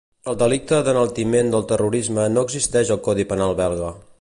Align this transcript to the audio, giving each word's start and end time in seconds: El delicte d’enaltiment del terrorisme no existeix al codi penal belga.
El 0.31 0.37
delicte 0.43 0.77
d’enaltiment 0.87 1.53
del 1.55 1.67
terrorisme 1.73 2.25
no 2.39 2.47
existeix 2.49 2.93
al 2.97 3.03
codi 3.09 3.31
penal 3.35 3.55
belga. 3.65 3.93